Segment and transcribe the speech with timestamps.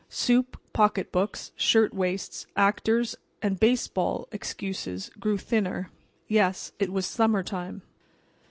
[0.09, 5.91] Soup, pocketbooks, shirt waists, actors and baseball excuses grew thinner.
[6.27, 7.83] Yes, it was summertime.